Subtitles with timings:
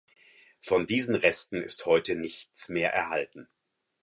[0.61, 3.47] Von diesen Resten ist heute nichts mehr erhalten.